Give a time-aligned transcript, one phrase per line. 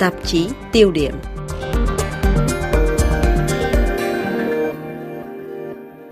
[0.00, 1.14] tạp chí tiêu điểm.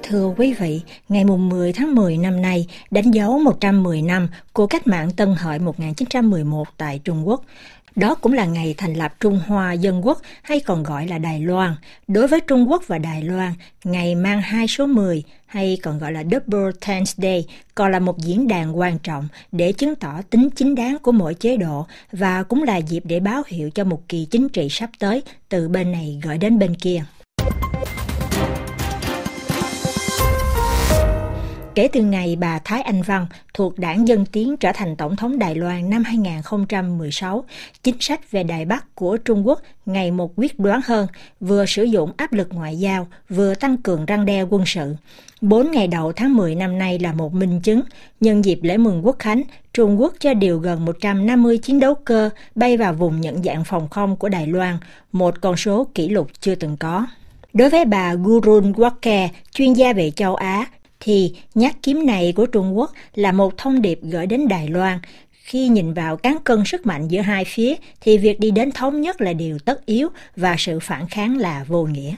[0.08, 4.66] Thưa quý vị, ngày mùng 10 tháng 10 năm nay đánh dấu 110 năm của
[4.66, 7.44] cách mạng Tân Hợi 1911 tại Trung Quốc.
[7.96, 11.40] Đó cũng là ngày thành lập Trung Hoa Dân Quốc hay còn gọi là Đài
[11.40, 11.74] Loan.
[12.08, 13.52] Đối với Trung Quốc và Đài Loan,
[13.84, 17.44] ngày mang hai số 10 hay còn gọi là Double Tenth Day
[17.74, 21.34] còn là một diễn đàn quan trọng để chứng tỏ tính chính đáng của mỗi
[21.34, 24.90] chế độ và cũng là dịp để báo hiệu cho một kỳ chính trị sắp
[24.98, 27.04] tới từ bên này gửi đến bên kia.
[31.78, 35.38] Kể từ ngày bà Thái Anh Văn thuộc đảng Dân Tiến trở thành Tổng thống
[35.38, 37.44] Đài Loan năm 2016,
[37.82, 41.06] chính sách về Đài Bắc của Trung Quốc ngày một quyết đoán hơn,
[41.40, 44.94] vừa sử dụng áp lực ngoại giao, vừa tăng cường răng đe quân sự.
[45.40, 47.80] Bốn ngày đầu tháng 10 năm nay là một minh chứng.
[48.20, 49.42] Nhân dịp lễ mừng quốc khánh,
[49.72, 53.88] Trung Quốc cho điều gần 150 chiến đấu cơ bay vào vùng nhận dạng phòng
[53.88, 54.78] không của Đài Loan,
[55.12, 57.06] một con số kỷ lục chưa từng có.
[57.52, 60.66] Đối với bà Gurun Walker, chuyên gia về châu Á,
[61.00, 64.98] thì nhát kiếm này của Trung Quốc là một thông điệp gửi đến Đài Loan.
[65.30, 69.00] Khi nhìn vào cán cân sức mạnh giữa hai phía thì việc đi đến thống
[69.00, 72.14] nhất là điều tất yếu và sự phản kháng là vô nghĩa.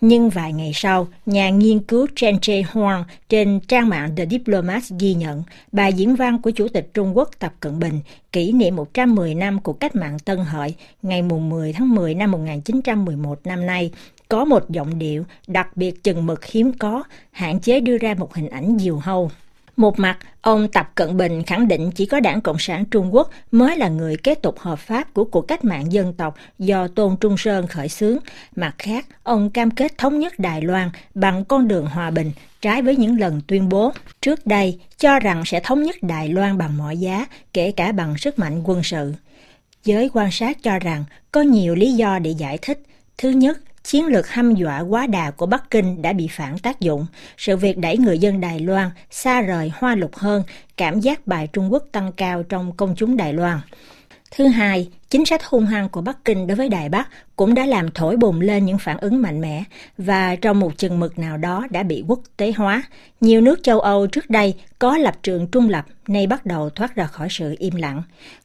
[0.00, 4.82] Nhưng vài ngày sau, nhà nghiên cứu Chen Che Huang trên trang mạng The Diplomat
[4.98, 8.00] ghi nhận bài diễn văn của Chủ tịch Trung Quốc Tập Cận Bình
[8.32, 13.40] kỷ niệm 110 năm của cách mạng Tân Hợi ngày 10 tháng 10 năm 1911
[13.44, 13.90] năm nay
[14.28, 18.34] có một giọng điệu đặc biệt chừng mực hiếm có, hạn chế đưa ra một
[18.34, 19.30] hình ảnh diều hâu.
[19.76, 23.30] Một mặt, ông Tập Cận Bình khẳng định chỉ có đảng Cộng sản Trung Quốc
[23.52, 27.16] mới là người kế tục hợp pháp của cuộc cách mạng dân tộc do Tôn
[27.16, 28.16] Trung Sơn khởi xướng.
[28.56, 32.82] Mặt khác, ông cam kết thống nhất Đài Loan bằng con đường hòa bình, trái
[32.82, 36.76] với những lần tuyên bố trước đây cho rằng sẽ thống nhất Đài Loan bằng
[36.76, 39.14] mọi giá, kể cả bằng sức mạnh quân sự.
[39.84, 42.82] Giới quan sát cho rằng có nhiều lý do để giải thích.
[43.18, 43.58] Thứ nhất,
[43.88, 47.06] chiến lược hăm dọa quá đà của Bắc Kinh đã bị phản tác dụng.
[47.36, 50.42] Sự việc đẩy người dân Đài Loan xa rời hoa lục hơn,
[50.76, 53.60] cảm giác bài Trung Quốc tăng cao trong công chúng Đài Loan.
[54.30, 57.66] Thứ hai, chính sách hung hăng của Bắc Kinh đối với Đài Bắc cũng đã
[57.66, 59.64] làm thổi bùng lên những phản ứng mạnh mẽ
[59.98, 62.82] và trong một chừng mực nào đó đã bị quốc tế hóa.
[63.20, 66.94] Nhiều nước châu Âu trước đây có lập trường trung lập, nay bắt đầu thoát
[66.94, 68.02] ra khỏi sự im lặng.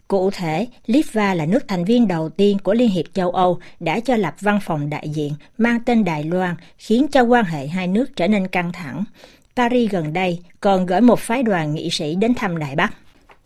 [0.08, 4.00] Cụ thể, Litva là nước thành viên đầu tiên của Liên hiệp châu Âu đã
[4.00, 7.88] cho lập văn phòng đại diện mang tên Đài Loan, khiến cho quan hệ hai
[7.88, 9.04] nước trở nên căng thẳng.
[9.56, 12.94] Paris gần đây còn gửi một phái đoàn nghị sĩ đến thăm Đài Bắc.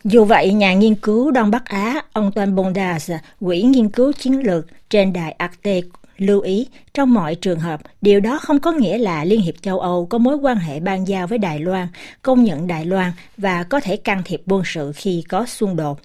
[0.04, 3.10] Dù vậy, nhà nghiên cứu Đông Bắc Á, ông Toan Bondas,
[3.40, 5.80] quỹ nghiên cứu chiến lược trên đài Arte
[6.18, 9.80] lưu ý trong mọi trường hợp điều đó không có nghĩa là liên hiệp châu
[9.80, 11.88] âu có mối quan hệ ban giao với đài loan
[12.22, 16.00] công nhận đài loan và có thể can thiệp quân sự khi có xung đột.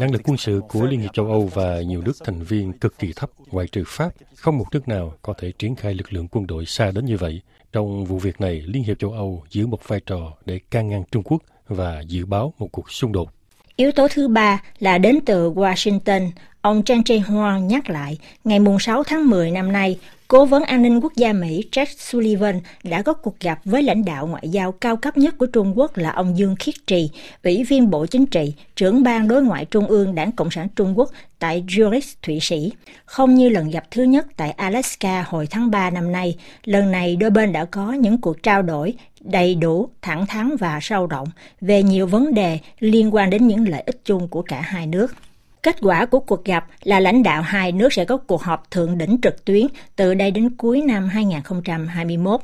[0.00, 2.98] Năng lực quân sự của liên hiệp châu âu và nhiều nước thành viên cực
[2.98, 6.28] kỳ thấp ngoại trừ pháp không một nước nào có thể triển khai lực lượng
[6.30, 7.40] quân đội xa đến như vậy
[7.72, 11.02] trong vụ việc này, liên hiệp châu âu giữ một vai trò để can ngăn
[11.10, 13.32] trung quốc và dự báo một cuộc xung đột
[13.76, 16.30] Yếu tố thứ ba là đến từ Washington.
[16.60, 19.98] Ông Chen Jae Huang nhắc lại, ngày 6 tháng 10 năm nay,
[20.28, 24.04] Cố vấn an ninh quốc gia Mỹ Jack Sullivan đã có cuộc gặp với lãnh
[24.04, 27.10] đạo ngoại giao cao cấp nhất của Trung Quốc là ông Dương Khiết Trì,
[27.44, 30.98] Ủy viên Bộ Chính trị, trưởng ban đối ngoại Trung ương Đảng Cộng sản Trung
[30.98, 32.72] Quốc tại Zurich, Thụy Sĩ.
[33.04, 37.16] Không như lần gặp thứ nhất tại Alaska hồi tháng 3 năm nay, lần này
[37.16, 41.28] đôi bên đã có những cuộc trao đổi đầy đủ, thẳng thắn và sâu rộng
[41.60, 45.14] về nhiều vấn đề liên quan đến những lợi ích chung của cả hai nước.
[45.62, 48.98] Kết quả của cuộc gặp là lãnh đạo hai nước sẽ có cuộc họp thượng
[48.98, 52.40] đỉnh trực tuyến từ đây đến cuối năm 2021.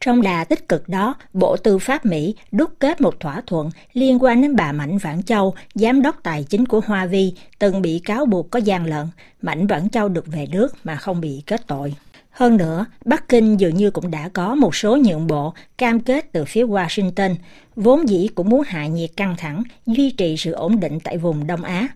[0.00, 4.22] Trong đà tích cực đó, Bộ Tư pháp Mỹ đúc kết một thỏa thuận liên
[4.22, 7.98] quan đến bà Mạnh Vãn Châu, giám đốc tài chính của Hoa Vi, từng bị
[7.98, 9.06] cáo buộc có gian lận.
[9.42, 11.94] Mạnh Vãn Châu được về nước mà không bị kết tội.
[12.30, 16.32] Hơn nữa, Bắc Kinh dường như cũng đã có một số nhượng bộ, cam kết
[16.32, 17.34] từ phía Washington,
[17.76, 21.46] vốn dĩ cũng muốn hạ nhiệt căng thẳng, duy trì sự ổn định tại vùng
[21.46, 21.88] Đông Á.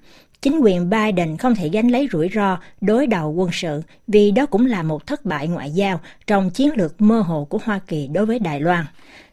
[0.44, 4.46] Chính quyền Biden không thể gánh lấy rủi ro đối đầu quân sự vì đó
[4.46, 8.08] cũng là một thất bại ngoại giao trong chiến lược mơ hồ của Hoa Kỳ
[8.12, 8.84] đối với Đài Loan.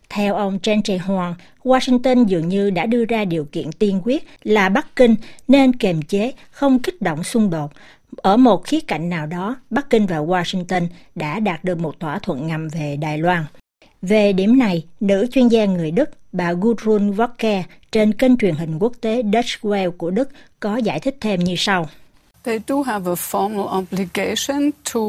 [0.09, 4.27] Theo ông Chen Che Huang, Washington dường như đã đưa ra điều kiện tiên quyết
[4.43, 5.15] là Bắc Kinh
[5.47, 7.71] nên kiềm chế, không kích động xung đột.
[8.17, 12.19] Ở một khía cạnh nào đó, Bắc Kinh và Washington đã đạt được một thỏa
[12.19, 13.45] thuận ngầm về Đài Loan.
[14.01, 18.77] Về điểm này, nữ chuyên gia người Đức bà Gudrun Walker trên kênh truyền hình
[18.79, 20.29] quốc tế Dutch Welle của Đức
[20.59, 21.89] có giải thích thêm như sau.
[22.43, 24.99] They do have a formal obligation to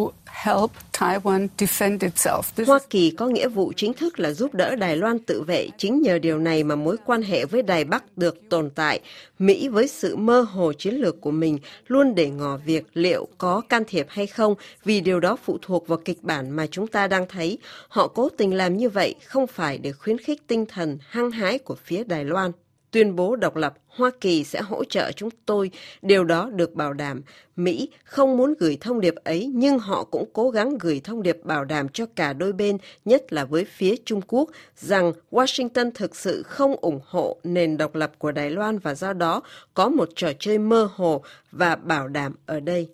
[2.66, 5.68] Hoa Kỳ có nghĩa vụ chính thức là giúp đỡ Đài Loan tự vệ.
[5.78, 9.00] Chính nhờ điều này mà mối quan hệ với Đài Bắc được tồn tại.
[9.38, 13.60] Mỹ với sự mơ hồ chiến lược của mình luôn để ngỏ việc liệu có
[13.60, 17.06] can thiệp hay không vì điều đó phụ thuộc vào kịch bản mà chúng ta
[17.06, 17.58] đang thấy.
[17.88, 21.58] Họ cố tình làm như vậy không phải để khuyến khích tinh thần hăng hái
[21.58, 22.52] của phía Đài Loan
[22.92, 25.70] tuyên bố độc lập, Hoa Kỳ sẽ hỗ trợ chúng tôi.
[26.02, 27.22] Điều đó được bảo đảm.
[27.56, 31.38] Mỹ không muốn gửi thông điệp ấy, nhưng họ cũng cố gắng gửi thông điệp
[31.44, 36.16] bảo đảm cho cả đôi bên, nhất là với phía Trung Quốc, rằng Washington thực
[36.16, 39.42] sự không ủng hộ nền độc lập của Đài Loan và do đó
[39.74, 41.22] có một trò chơi mơ hồ
[41.52, 42.88] và bảo đảm ở đây.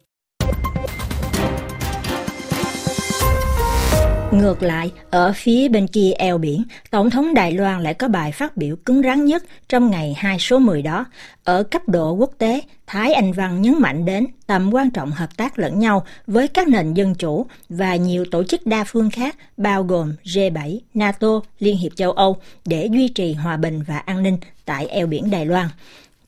[4.39, 8.33] Ngược lại, ở phía bên kia eo biển, Tổng thống Đài Loan lại có bài
[8.33, 11.05] phát biểu cứng rắn nhất trong ngày 2 số 10 đó.
[11.45, 15.37] Ở cấp độ quốc tế, Thái Anh Văn nhấn mạnh đến tầm quan trọng hợp
[15.37, 19.37] tác lẫn nhau với các nền dân chủ và nhiều tổ chức đa phương khác
[19.57, 24.23] bao gồm G7, NATO, Liên hiệp châu Âu để duy trì hòa bình và an
[24.23, 25.69] ninh tại eo biển Đài Loan.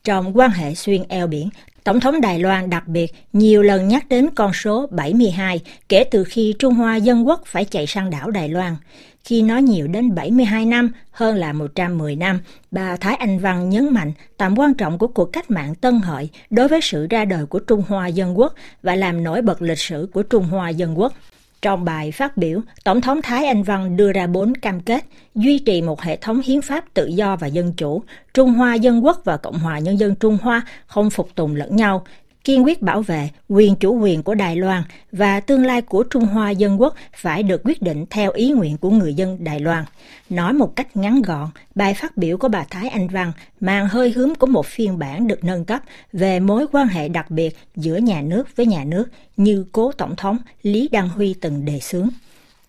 [0.03, 1.49] Trong quan hệ xuyên eo biển,
[1.83, 6.23] Tổng thống Đài Loan đặc biệt nhiều lần nhắc đến con số 72 kể từ
[6.23, 8.75] khi Trung Hoa Dân Quốc phải chạy sang đảo Đài Loan.
[9.23, 12.39] Khi nói nhiều đến 72 năm hơn là 110 năm,
[12.71, 16.29] bà Thái Anh Văn nhấn mạnh tầm quan trọng của cuộc cách mạng Tân Hợi
[16.49, 19.79] đối với sự ra đời của Trung Hoa Dân Quốc và làm nổi bật lịch
[19.79, 21.13] sử của Trung Hoa Dân Quốc.
[21.61, 25.05] Trong bài phát biểu, Tổng thống Thái Anh Văn đưa ra bốn cam kết
[25.35, 28.03] duy trì một hệ thống hiến pháp tự do và dân chủ,
[28.33, 31.75] Trung Hoa Dân Quốc và Cộng hòa Nhân dân Trung Hoa không phục tùng lẫn
[31.75, 32.03] nhau,
[32.43, 36.25] kiên quyết bảo vệ quyền chủ quyền của Đài Loan và tương lai của Trung
[36.25, 39.85] Hoa Dân Quốc phải được quyết định theo ý nguyện của người dân Đài Loan.
[40.29, 44.11] Nói một cách ngắn gọn, bài phát biểu của bà Thái Anh Văn mang hơi
[44.11, 45.81] hướng của một phiên bản được nâng cấp
[46.13, 49.05] về mối quan hệ đặc biệt giữa nhà nước với nhà nước
[49.37, 52.09] như cố Tổng thống Lý Đăng Huy từng đề xướng.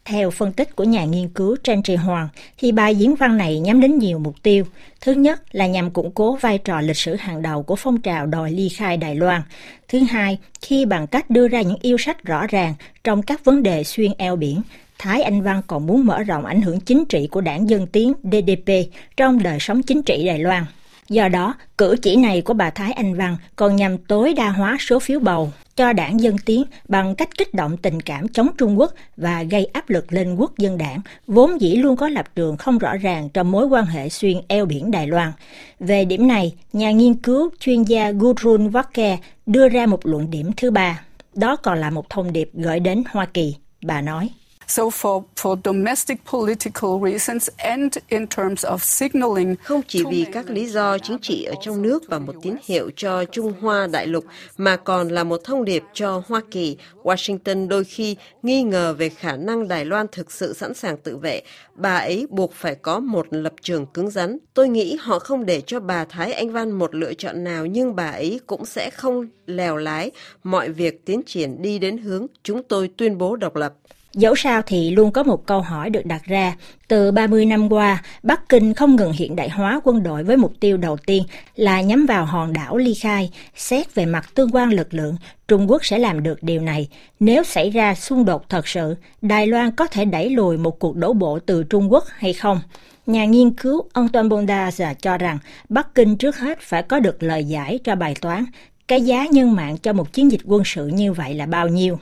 [0.04, 2.28] Theo phân tích của nhà nghiên cứu Trang Trì Hoàng,
[2.58, 4.64] thì bài diễn văn này nhắm đến nhiều mục tiêu.
[5.00, 8.26] Thứ nhất là nhằm củng cố vai trò lịch sử hàng đầu của phong trào
[8.26, 9.42] đòi ly khai Đài Loan.
[9.88, 13.62] Thứ hai, khi bằng cách đưa ra những yêu sách rõ ràng trong các vấn
[13.62, 14.62] đề xuyên eo biển,
[14.98, 18.12] Thái Anh Văn còn muốn mở rộng ảnh hưởng chính trị của đảng Dân Tiến
[18.22, 18.72] DDP
[19.16, 20.64] trong đời sống chính trị Đài Loan.
[21.12, 24.76] Do đó, cử chỉ này của bà Thái Anh Văn còn nhằm tối đa hóa
[24.80, 28.78] số phiếu bầu cho đảng Dân Tiến bằng cách kích động tình cảm chống Trung
[28.78, 32.56] Quốc và gây áp lực lên quốc dân đảng, vốn dĩ luôn có lập trường
[32.56, 35.32] không rõ ràng trong mối quan hệ xuyên eo biển Đài Loan.
[35.80, 39.16] Về điểm này, nhà nghiên cứu chuyên gia Gudrun Wacke
[39.46, 41.00] đưa ra một luận điểm thứ ba.
[41.34, 43.54] Đó còn là một thông điệp gửi đến Hoa Kỳ.
[43.84, 44.28] Bà nói.
[44.68, 50.50] So for, for domestic political reasons and in terms of signaling không chỉ vì các
[50.50, 54.06] lý do chính trị ở trong nước và một tín hiệu cho Trung Hoa đại
[54.06, 54.24] lục
[54.56, 59.08] mà còn là một thông điệp cho Hoa Kỳ, Washington đôi khi nghi ngờ về
[59.08, 61.42] khả năng Đài Loan thực sự sẵn sàng tự vệ,
[61.74, 64.38] bà ấy buộc phải có một lập trường cứng rắn.
[64.54, 67.96] Tôi nghĩ họ không để cho bà Thái Anh Văn một lựa chọn nào nhưng
[67.96, 70.10] bà ấy cũng sẽ không lèo lái
[70.42, 73.74] mọi việc tiến triển đi đến hướng chúng tôi tuyên bố độc lập.
[74.14, 76.56] Dẫu sao thì luôn có một câu hỏi được đặt ra.
[76.88, 80.52] Từ 30 năm qua, Bắc Kinh không ngừng hiện đại hóa quân đội với mục
[80.60, 81.22] tiêu đầu tiên
[81.56, 83.30] là nhắm vào hòn đảo Ly Khai.
[83.56, 85.16] Xét về mặt tương quan lực lượng,
[85.48, 86.88] Trung Quốc sẽ làm được điều này.
[87.20, 90.96] Nếu xảy ra xung đột thật sự, Đài Loan có thể đẩy lùi một cuộc
[90.96, 92.60] đổ bộ từ Trung Quốc hay không?
[93.06, 95.38] Nhà nghiên cứu Antoine Bondaza cho rằng
[95.68, 98.44] Bắc Kinh trước hết phải có được lời giải cho bài toán
[98.88, 101.98] cái giá nhân mạng cho một chiến dịch quân sự như vậy là bao nhiêu.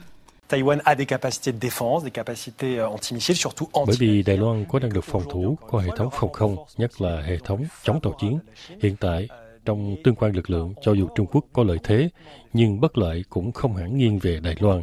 [0.51, 4.37] Taïwan a des capacités de défense, des capacités euh, antimissiles, surtout anti Bởi vì Đài
[4.37, 7.63] Loan có năng lực phòng thủ, có hệ thống phòng không, nhất là hệ thống
[7.83, 8.39] chống tàu chiến.
[8.81, 9.27] Hiện tại,
[9.65, 12.09] trong tương quan lực lượng, cho dù Trung Quốc có lợi thế,
[12.53, 14.81] nhưng bất lợi cũng không hẳn nghiêng về Đài Loan.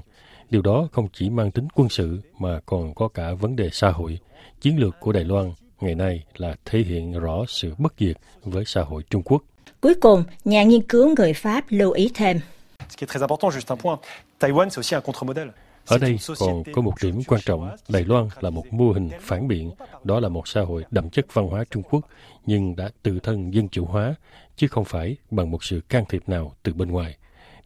[0.50, 3.90] Điều đó không chỉ mang tính quân sự mà còn có cả vấn đề xã
[3.90, 4.18] hội.
[4.60, 8.64] Chiến lược của Đài Loan ngày nay là thể hiện rõ sự bất diệt với
[8.66, 9.42] xã hội Trung Quốc.
[9.80, 12.40] Cuối cùng, nhà nghiên cứu người Pháp lưu ý thêm.
[12.88, 14.00] Ce qui est très important, juste un point,
[14.38, 15.50] Taïwan, c'est aussi un contre-modèle.
[15.86, 19.48] Ở đây còn có một điểm quan trọng, Đài Loan là một mô hình phản
[19.48, 19.72] biện,
[20.04, 22.08] đó là một xã hội đậm chất văn hóa Trung Quốc,
[22.46, 24.14] nhưng đã tự thân dân chủ hóa,
[24.56, 27.16] chứ không phải bằng một sự can thiệp nào từ bên ngoài.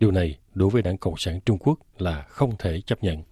[0.01, 3.23] Điều này đối với Đảng Cộng sản Trung Quốc là không thể chấp nhận.